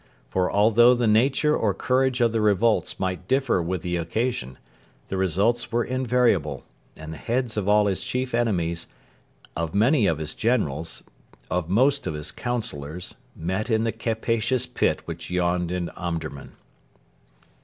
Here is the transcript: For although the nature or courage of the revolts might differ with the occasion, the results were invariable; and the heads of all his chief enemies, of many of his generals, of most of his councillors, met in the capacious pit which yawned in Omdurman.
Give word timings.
For 0.31 0.51
although 0.51 0.95
the 0.95 1.05
nature 1.05 1.55
or 1.55 1.75
courage 1.75 2.21
of 2.21 2.31
the 2.31 2.41
revolts 2.41 2.99
might 2.99 3.27
differ 3.27 3.61
with 3.61 3.83
the 3.83 3.97
occasion, 3.97 4.57
the 5.09 5.17
results 5.17 5.71
were 5.71 5.83
invariable; 5.83 6.63
and 6.97 7.13
the 7.13 7.17
heads 7.17 7.55
of 7.55 7.69
all 7.69 7.85
his 7.85 8.03
chief 8.03 8.33
enemies, 8.33 8.87
of 9.55 9.75
many 9.75 10.07
of 10.07 10.17
his 10.17 10.33
generals, 10.33 11.03
of 11.51 11.69
most 11.69 12.07
of 12.07 12.15
his 12.15 12.31
councillors, 12.31 13.13
met 13.35 13.69
in 13.69 13.83
the 13.83 13.91
capacious 13.91 14.65
pit 14.65 15.03
which 15.05 15.29
yawned 15.29 15.71
in 15.71 15.89
Omdurman. 15.89 16.53